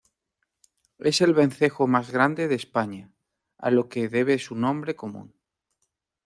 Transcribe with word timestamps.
Es 0.97 1.21
el 1.21 1.35
vencejo 1.35 1.85
más 1.85 2.09
grande 2.09 2.47
de 2.47 2.55
España, 2.55 3.11
a 3.59 3.69
lo 3.69 3.87
que 3.87 4.09
debe 4.09 4.39
su 4.39 4.55
nombre 4.55 4.95
común. 4.95 5.35